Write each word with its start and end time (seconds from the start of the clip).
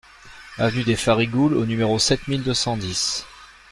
Avenue 0.57 0.83
des 0.83 0.95
Farigoules 0.95 1.53
au 1.53 1.67
numéro 1.67 1.99
sept 1.99 2.27
mille 2.27 2.41
deux 2.41 2.55
cent 2.55 2.75
dix 2.75 3.23